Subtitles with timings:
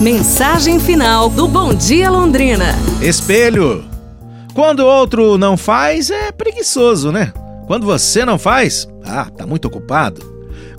[0.00, 2.74] Mensagem final do Bom Dia Londrina.
[3.02, 3.84] Espelho.
[4.54, 7.34] Quando outro não faz, é preguiçoso, né?
[7.66, 10.22] Quando você não faz, ah, tá muito ocupado.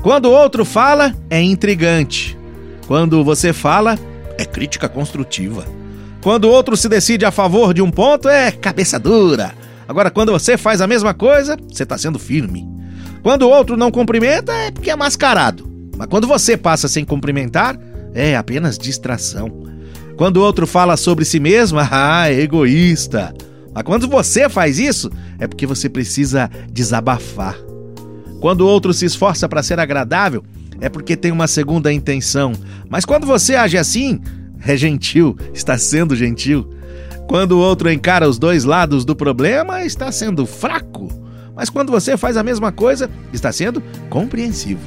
[0.02, 2.36] Quando outro fala, é intrigante.
[2.88, 3.96] Quando você fala,
[4.40, 5.66] é crítica construtiva.
[6.24, 9.54] Quando outro se decide a favor de um ponto, é cabeça dura.
[9.88, 12.68] Agora, quando você faz a mesma coisa, você tá sendo firme.
[13.22, 15.70] Quando o outro não cumprimenta, é porque é mascarado.
[15.96, 17.78] Mas quando você passa sem cumprimentar,
[18.14, 19.50] é apenas distração.
[20.18, 23.34] Quando o outro fala sobre si mesmo, ah, é egoísta.
[23.74, 25.10] Mas quando você faz isso,
[25.40, 27.58] é porque você precisa desabafar.
[28.40, 30.44] Quando o outro se esforça para ser agradável,
[30.80, 32.54] é porque tem uma segunda intenção.
[32.90, 34.20] Mas quando você age assim,
[34.66, 36.68] é gentil, está sendo gentil.
[37.28, 41.08] Quando o outro encara os dois lados do problema, está sendo fraco.
[41.56, 44.82] Mas quando você faz a mesma coisa, está sendo compreensivo.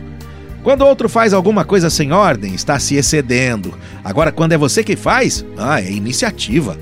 [0.64, 3.74] Quando outro faz alguma coisa sem ordem, está se excedendo.
[4.02, 6.78] Agora, quando é você que faz, ah, é iniciativa.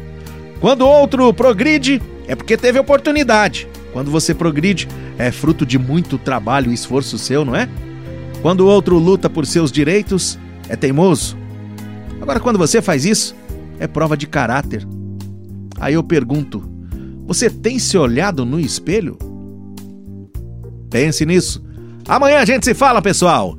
[0.61, 3.67] Quando outro progride, é porque teve oportunidade.
[3.93, 4.87] Quando você progride,
[5.19, 7.69] é fruto de muito trabalho e esforço seu, não é?
[8.41, 11.37] Quando o outro luta por seus direitos, é teimoso.
[12.21, 13.35] Agora, quando você faz isso,
[13.81, 14.87] é prova de caráter.
[15.81, 16.63] Aí eu pergunto:
[17.27, 19.19] você tem se olhado no espelho?
[20.89, 21.65] Pense nisso.
[22.07, 23.59] Amanhã a gente se fala, pessoal.